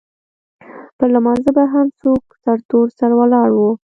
پر 0.97 1.07
لمانځه 1.15 1.51
به 1.57 1.63
هم 1.73 1.87
څوک 2.01 2.23
سرتور 2.43 2.85
سر 2.99 3.11
ولاړ 3.19 3.49
وو. 3.57 3.71